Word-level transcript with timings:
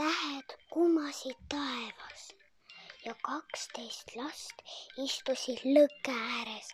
tähed 0.00 0.52
kummasid 0.72 1.40
taevas 1.52 2.22
ja 3.04 3.12
kaksteist 3.26 4.14
last 4.16 4.62
istusid 5.04 5.60
lõkke 5.76 6.14
ääres 6.36 6.70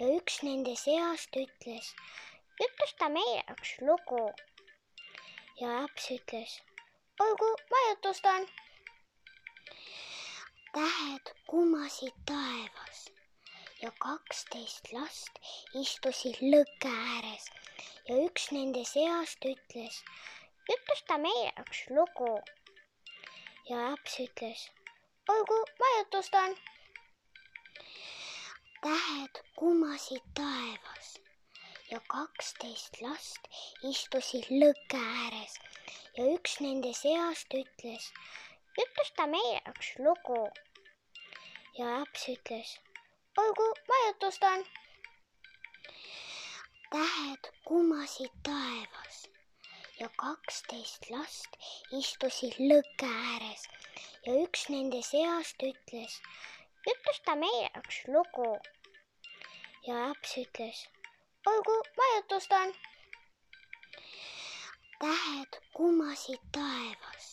ja 0.00 0.08
üks 0.16 0.36
nende 0.48 0.74
seast 0.80 1.38
ütles, 1.42 1.88
jutusta 2.60 3.08
meile 3.14 3.54
üks 3.54 3.72
lugu. 3.88 4.20
ja 5.60 5.70
laps 5.78 6.10
ütles, 6.16 6.58
olgu, 7.26 7.50
ma 7.72 7.82
jutustan. 7.86 8.44
tähed 10.76 11.34
kummasid 11.54 12.22
taevas 12.32 13.04
ja 13.82 13.96
kaksteist 14.06 14.92
last 14.98 15.40
istusid 15.84 16.44
lõkke 16.52 16.92
ääres 17.16 17.48
ja 18.10 18.24
üks 18.28 18.50
nende 18.58 18.84
seast 18.96 19.52
ütles, 19.56 20.02
jutusta 20.68 21.18
meile 21.18 21.52
üks 21.62 21.78
lugu. 21.96 22.32
ja 23.68 23.76
laps 23.84 24.18
ütles, 24.24 24.64
olgu, 25.34 25.58
ma 25.80 25.88
jutustan. 25.98 26.56
tähed 28.82 29.40
kummasid 29.60 30.26
taevas 30.40 31.08
ja 31.90 32.00
kaksteist 32.14 33.00
last 33.04 33.48
istusid 33.90 34.50
lõkke 34.62 35.00
ääres 35.22 35.56
ja 36.16 36.26
üks 36.34 36.58
nende 36.64 36.92
seast 37.00 37.56
ütles, 37.62 38.10
jutusta 38.80 39.26
meile 39.36 39.62
üks 39.72 39.94
lugu. 40.04 40.42
ja 41.78 41.94
laps 41.94 42.28
ütles, 42.34 42.76
olgu, 43.44 43.72
ma 43.88 44.02
jutustan. 44.06 44.68
tähed 46.92 47.52
kummasid 47.64 48.36
taevas 48.42 48.77
ja 50.00 50.08
kaksteist 50.22 51.08
last 51.10 51.56
istusid 51.98 52.54
lõkke 52.70 53.08
ääres 53.30 53.64
ja 54.26 54.34
üks 54.44 54.66
nende 54.72 55.00
seast 55.06 55.62
ütles, 55.68 56.18
jutusta 56.86 57.34
meile 57.40 57.70
üks 57.80 57.98
lugu. 58.14 58.50
ja 59.86 59.96
laps 60.02 60.36
ütles, 60.42 60.84
olgu, 61.52 61.74
ma 61.98 62.06
jutustan. 62.12 62.74
tähed 65.02 65.58
kummasid 65.78 66.46
taevas 66.58 67.26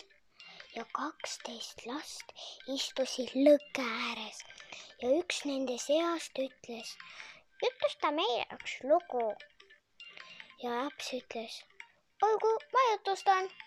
ja 0.75 0.87
kaksteist 1.01 1.85
last 1.91 2.33
istusid 2.77 3.37
lõkke 3.49 3.85
ääres 4.07 4.41
ja 5.03 5.13
üks 5.19 5.43
nende 5.51 5.77
seast 5.85 6.43
ütles, 6.47 6.97
jutusta 7.61 8.11
meile 8.19 8.49
üks 8.57 8.79
lugu. 8.89 9.29
ja 10.63 10.75
laps 10.81 11.13
ütles, 11.21 11.61
olgu, 12.21 12.51
ma 12.73 12.79
jutustan 12.91 13.49